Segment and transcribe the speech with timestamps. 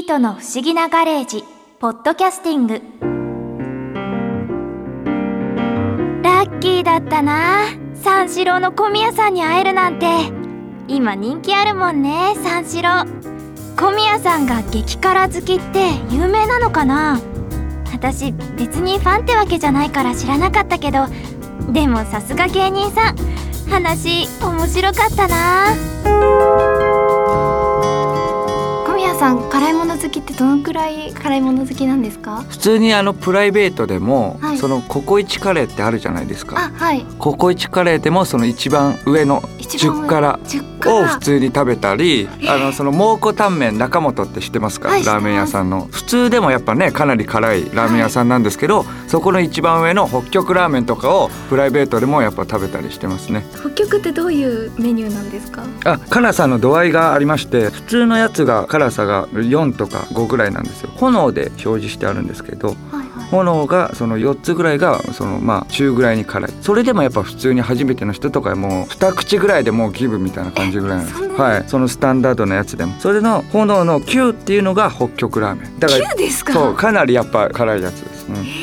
[0.00, 1.44] ートの不思議なガレージ
[1.78, 2.74] ポッドキャスティング。
[6.22, 7.64] ラッキーだったな。
[7.94, 10.06] 三四郎の小宮さんに会えるなんて。
[10.88, 13.04] 今人気あるもんね三四郎。
[13.76, 17.20] 小宮さんが激辛好きって有名なのかな。
[17.92, 21.06] 私別にファンってわけじゃないから知らなかったけど。
[21.72, 23.16] でもさすが芸人さん。
[23.70, 26.79] 話面白かったな。
[29.20, 32.42] さん辛いもの好きってどのくらい辛いもの好きなんですか？
[32.48, 34.56] 普通にあのプライベートでも、はい。
[34.56, 36.56] そのココイチカレーってあるじゃないですか。
[36.58, 37.04] あはい。
[37.18, 45.04] ココイチカレーでもその一番上の一番上10辛10を辛普通に食べたりあのその蒙古タンメン中本って知ってますか、はい。
[45.04, 45.88] ラーメン屋さんの。
[45.90, 53.44] 普通でもやっぱねかなり辛いラーメン屋さんなんですけど、そこの一番上の北極ラーメンとかをプライベートでもやっぱ食べたりしてますね。
[53.60, 55.62] 北極ってどういうメニューなんですか？
[55.84, 60.90] あ辛さの度合いがありまして普通のやつが辛さが4とか5ぐらいなんですよ。
[60.96, 62.99] 炎で表示してあるんですけどはい
[63.30, 66.52] はい炎がその4つぐらいがそのまあ中ぐらいに辛い。
[66.62, 71.22] それでもやっぱ普通に初めての人とかもう2口ぐらいでもうギブみたいな感じぐらいなんです。
[71.40, 71.64] はい。
[71.68, 72.92] そのスタンダードなやつでも。
[72.98, 75.78] それの炎の9っていうのが北極ラーメン。
[75.78, 76.52] だから9ですか？
[76.52, 78.34] そうかなりやっぱ辛いやつです、うん。
[78.34, 78.59] へー食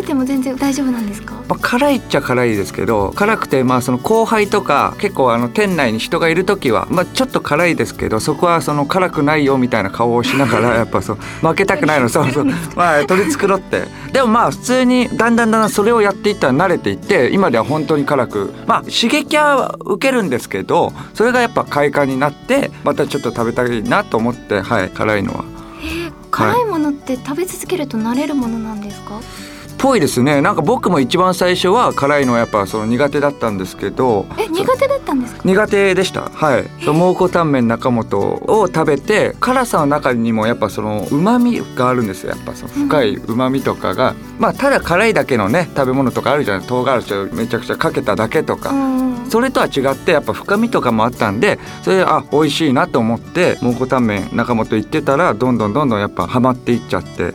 [0.00, 1.34] べても全然大丈夫なんですか？
[1.48, 12.44] まあ、辛いっちゃ辛いですけど辛くてまあその後輩とか結構あの店内に人がいる時は、まあ、ちょっと辛いですけどそこはその辛くないよみたいな顔をしながら やっぱそう負けたくないのそうそう。
[12.76, 13.84] まあ取り繕って。
[14.12, 25.44] でもまあ普通にだんだんだんだんそれをやっていったら慣れていって今では本当に辛くまあ刺激は受けるんですけどそれがやっぱ快感になってまたちょっと食べたいなと思ってはい辛いのは。
[25.82, 29.20] えー辛いものって食べ続けると慣れるものなんですか？
[29.86, 30.40] ぽいですね。
[30.40, 34.26] なんか僕も一番最初は辛いのはやっぱその苦手だったんですけど。
[34.36, 35.42] え苦手だったんですか？
[35.44, 36.22] 苦手でした。
[36.22, 36.64] はい。
[36.84, 42.30] 蒙古タンメン中本を食べて辛さの中にもやっぱその旨味があるんですよ。
[42.30, 46.66] やっぱその深い旨味とかが、まあただ辛いだけのね食べ物とかあるじゃない？
[46.66, 49.30] 唐辛子をめちゃくちゃかけただけとか、うん。
[49.30, 57.34] それとは違ってやっぱ深みとかもあったんでそれであ美味しいなと思って蒙古タンメン中本行ってたらどんどんどんどんやっぱハマっていっちゃって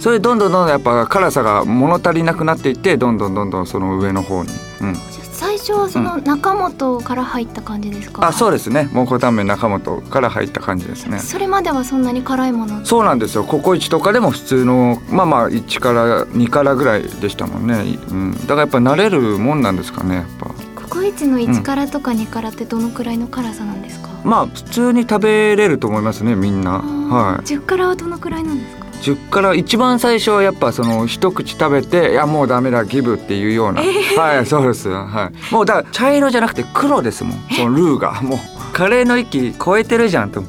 [0.00, 4.50] それでどんどんどんどんやっぱ辛さが物足りなくなっていってどんどんどんどんその上の方に、
[4.80, 8.88] うん、最初はその中本から入った感じですか、あそうですね。
[8.92, 11.18] 蒙古タンメン中本から入った感じですね。
[11.18, 13.44] それまではそんなに辛いものそうなんですよ。
[13.44, 20.50] ココイチとかでも普通のまあまあ1から2からぐらいでしたもんね、うん、だからやっぱ慣れるもんなんですかねやっぱ。
[20.82, 26.78] ココイチの1辛とか2辛ってどのくらいの辛さなんですか、まあ普通に食べれると思いますねみんな。
[26.80, 27.44] はい。
[27.44, 28.79] 10辛はどのくらいなんですか？
[29.00, 34.88] 10から一番最初はやっぱその一口食べていやもうダメだギブっていうような、はいそうです。
[34.88, 35.54] はい。
[35.54, 37.38] もうだから茶色じゃなくて黒ですもん。
[37.56, 38.20] そのルーが。
[38.22, 38.38] もう
[38.72, 40.44] カレーの域超えてるじゃんと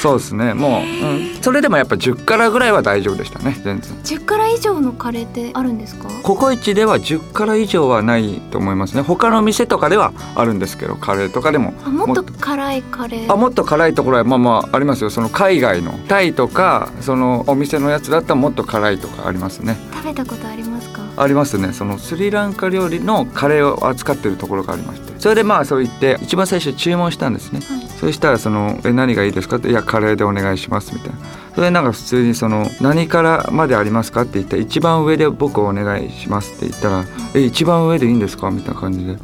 [0.00, 0.54] そうですね。
[0.54, 3.58] もう、うん、それでもやっぱ10からぐらいは大丈夫でしたね。
[3.62, 3.92] 全然。
[3.98, 6.08] 10辛以上のカレーってあるんですか？
[6.22, 9.02] ココイチでは10から以上はないと思いますね。
[9.02, 11.74] 他の店とかではあるんですけどカレーとかでも。
[11.84, 13.32] あもっと辛いカレー？
[13.32, 15.10] あもっと辛いところはまあまあありますよ。
[15.10, 15.92] その海外の。
[16.08, 19.76] タイとかそのお店のやつだったらもっと辛いとかありますね。
[19.92, 21.02] 食べたことありますか？
[21.16, 21.72] ありますね。
[21.72, 27.88] そのスリランカ料理のカレーを扱ってるところがありましてそれでまあそう言って一番最初注文したんですね、はい。
[28.00, 31.16] そしたらその「え何がいいですか?」って「いやカレーでお願いします」みたいな。
[31.54, 39.16] それでなんか普通にその「何からまでありますか?」って言ったら「一番上で僕お願いします」って言ったら「え一番上でいいんですか?」みたいな感じで。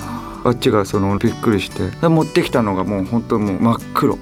[0.47, 1.89] あっちがそのびっくりして。
[2.03, 4.19] で持ってきたのがもう本当もう真っ黒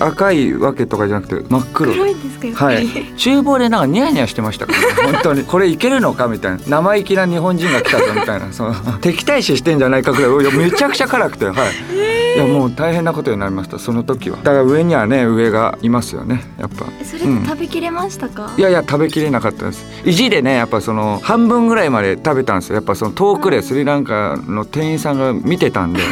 [0.00, 1.92] 赤いわけとかじゃなくて真っ黒。
[1.92, 5.44] 黒いんですかはい、厨房でなんかニヤニヤしてましたから、ね、 本当に。
[5.44, 6.58] これいけるのかみたいな。
[6.66, 11.54] 生意気な日本人が来たぞみたいなその敵対視してんじゃないかぐらいめちゃくちゃ辛くてはい、
[11.94, 12.19] いや
[12.60, 14.36] もう大変なことになりましたその時は。
[14.36, 16.84] だから上にはね上がいますよねやっぱ。
[17.02, 19.86] それ食べきれましたか、いやいや食べきれなかったです。
[20.04, 22.74] 意地でねやっぱその半分ぐらいまで食べたんですよ。
[22.74, 26.00] やっぱその遠くでスリランカの店員さんが見てたんで。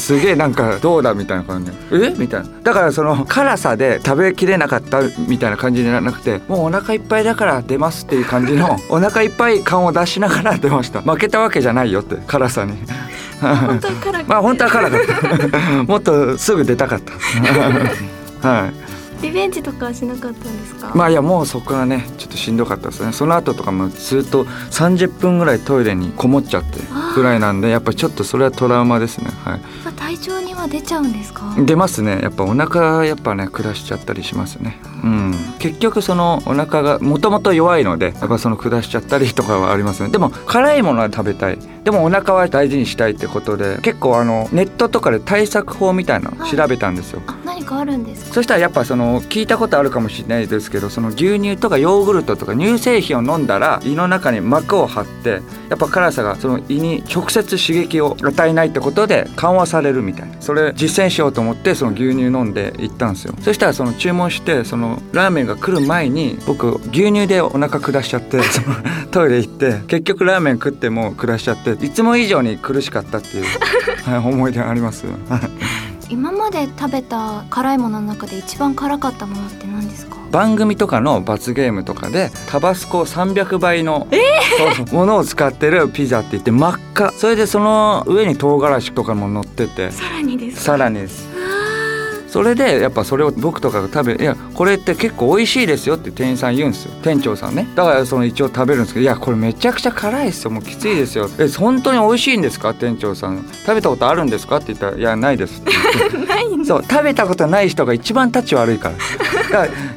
[0.00, 2.06] すげえなんかどうだみたいな感じで。
[2.06, 2.14] え？
[2.16, 2.48] みたいな。
[2.62, 11.02] だからその辛さで食べきれなかったみたいな感じじゃなくてもうお腹いっぱいだから出ますっていう感じの お腹いっぱい感を出しながら出ました。
[11.02, 12.72] 負けたわけじゃないよって辛さに
[13.40, 15.82] 本当は辛く まあ本当は辛かった。
[15.84, 17.12] もっとすぐ出たかった。
[18.48, 18.89] はい。
[19.22, 20.92] リベンジとかはしなかったんですか？
[20.94, 23.12] まあいやもうそこはねちょっとしんどかったですね。
[23.12, 26.80] その後とかもずっと30分ぐらいトイレにこもっちゃって
[27.14, 29.30] ぐらいなんでやっぱちょっとそれはトラウマですね。
[29.44, 29.52] はい。
[29.54, 31.54] やっぱ体調には出ちゃうんですか？
[31.58, 32.20] 出ますね。
[32.22, 34.78] やっぱお腹やっぱね下しちゃったりしますね。
[35.04, 35.34] うん。
[35.58, 40.10] 結局そのお腹がもともと弱いのでやっぱその下しちゃったりとかはありますね。
[40.10, 41.58] でも辛いものは食べたい。
[41.84, 47.39] でもお腹は大事にしたいってことで結構あのネットとかで対策法みたいなの調べたんですよ、あ何
[47.70, 48.34] かあるんですか？
[48.34, 60.40] そしたらやっぱその聞いたことあるかもしれないですけどその牛乳とかヨーグルトとか乳製品を飲んだら胃の中に膜を張ってやっぱ辛さがその胃に直接刺激を与えないってことで緩和されるみたいな。
[60.40, 63.34] それ実践しようと思ってその牛乳飲んで行ったんですよ。
[63.40, 68.74] そしたらその注文してそのラーメンが来る前に僕牛乳でお腹下しちゃってその
[69.12, 73.44] トイレ行って結局ラーメン食っても下しちゃっていつも以上に苦しかったっていう、
[74.04, 75.04] はい、思い出あります。
[76.10, 80.16] 今まで食べた辛いものの中で一番辛かったものって何ですか？
[80.32, 84.08] 番組とかの罰ゲームとかでタバスコ300倍の、
[84.92, 87.12] ものを使ってるピザって言って真っ赤。
[87.12, 89.92] それでその上に唐辛子とかも乗ってて。
[89.92, 91.29] さらにですさらにです
[92.30, 96.92] それでやっぱそれを僕とかが食べ「いやこれって結構美味しいですよ」って店員さん言うんですよ。
[97.02, 97.66] 店長さんね。
[97.74, 105.72] だからその一応食べるんですけど「いやこれめちゃくちゃ辛いですよもうきついですよ」「え本当に美味しいんですか?」店長さん「食べたことあるんですか?」って言ったら「いやないです」って
[106.12, 106.26] 言って。
[106.32, 108.94] ないんそう食べたことない人が一番タッチ悪いから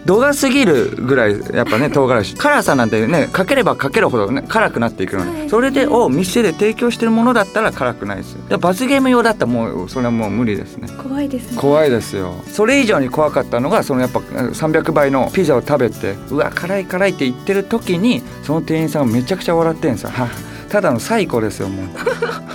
[0.05, 2.35] 度が過ぎるぐらいやっぱね唐辛子。
[2.35, 8.47] 辛さなんてねかければかけるほどね辛くなっていくのでそれでを店で提供してるものだったら辛くないですよ。
[8.49, 10.87] で罰ゲーム用だったらもうそれはもう無理ですね。
[11.01, 11.57] 怖いですね。
[11.61, 12.33] 怖いですよ。
[12.47, 20.07] それ以上に怖かったのがそのやっぱ300倍のピザを食べてうわ辛い辛いって言ってる時にその店員さんがめちゃくちゃ笑ってんです
[20.69, 21.87] ただの最高ですよもう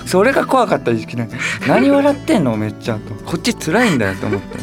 [0.09, 1.31] それが怖かったいきなり
[1.67, 2.57] 何笑ってんの？
[2.57, 3.13] めっちゃと。
[3.25, 4.57] こっち辛いんだよと思って。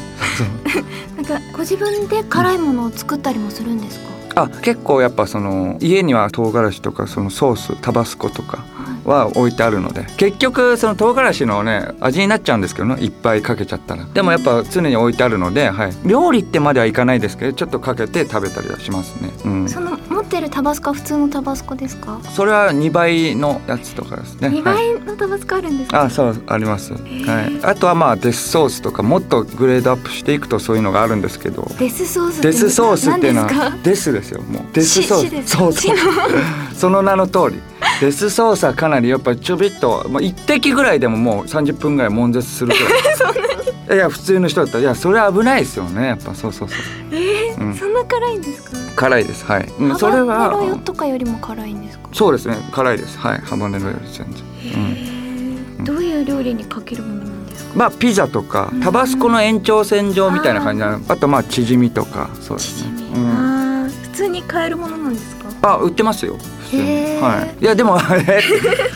[1.14, 4.00] なんかご自分で辛いものを作ったりもするんです
[4.34, 8.64] か、あ結構やっぱその家には唐辛子とかそのソースタバスコとか
[9.06, 10.04] は置いてあるので。
[10.16, 12.96] 結局その唐辛子のね味になっちゃうんですけどね。
[13.02, 14.04] いっぱいかけちゃったら。
[14.04, 24.48] でもやっぱ常に置いてあるので、はい、料理ってまではいかないですけどちょっとかけて食べたりはしますね、うん、その持ってるタバスコは普通のタバスコですか、それは2倍のやつとかですね。
[24.48, 24.94] 二はい。
[24.94, 31.70] 倍のタバスコあるんですか、あそうあります、はい、あとはまあデスソースとかもっとグレードアップしていくとそういうのがあるんですけど。
[31.78, 34.42] デスソースってデスソースっていうのはデスですよ。
[34.42, 35.56] もうデスソース。
[35.56, 35.96] そうそう
[36.74, 37.60] その名の通り
[38.00, 42.93] デスソースはかなりやっぱりちょびっと、まあ、一滴ぐらいでももう30分ぐらい悶絶するぐらい。
[43.88, 46.78] いや普通の人だったらいやそれは危ないですよねやっぱそうそうそう。
[47.12, 47.75] えーうん。
[47.75, 53.16] そんな辛いんですか、辛いですはい、うん、それハバとかよりも辛いんですか、そうですね辛いです。
[53.16, 57.70] はいハバネロより全然、うん、どういう料理にかけるものなんですか？
[57.76, 63.19] まあピザとかタバスコの延長線上みたいな感じなあとまあチヂミとかそうですチヂミ、ね、う
[63.87, 65.46] ん、普通に買えるものなんですか？
[65.62, 67.20] あ売ってますよ普通にへー。
[67.20, 67.56] はい。
[67.60, 67.98] いやでも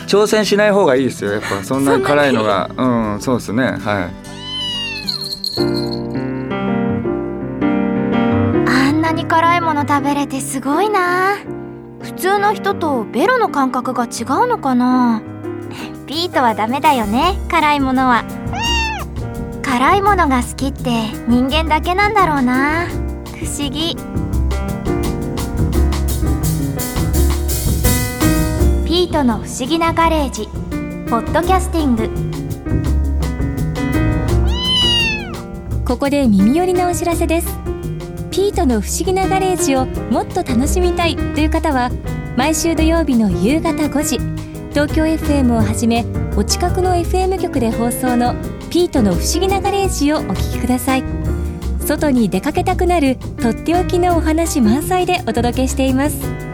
[0.07, 1.31] 挑戦しない方がいいですよ。
[1.31, 2.69] やっぱそんなに辛いのが。
[2.77, 2.85] う
[3.17, 3.63] んそうですね。
[3.63, 3.77] はい。
[8.67, 11.35] あんなに辛いもの食べれてすごいな。
[12.01, 15.21] 普通の人とベロの感覚が違うのかな。
[16.07, 18.25] ピートはダメだよね辛いものは。
[19.63, 20.89] 辛いものが好きって
[21.27, 22.87] 人間だけなんだろうな。
[23.39, 23.95] 不思議
[28.91, 30.47] ピートの不思議なガレージ
[31.09, 32.09] ポッドキャスティング。
[35.85, 37.47] ここで耳寄りなお知らせです。
[38.31, 41.89] ピートの不思議なガレージをもっと楽しみたいという方は
[42.35, 44.19] 毎週土曜日の夕方5時
[44.71, 46.05] 東京 FM をはじめ
[46.35, 48.35] お近くの FM 局で放送の
[48.69, 51.03] ピートの不思議なガレージをお聞きください。
[51.79, 56.50] 外に出かけたくなるとっておきのお話満載でお届けしています。